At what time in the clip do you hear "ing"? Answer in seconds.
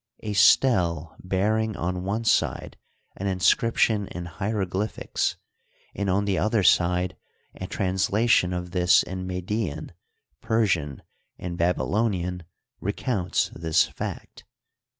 1.59-1.77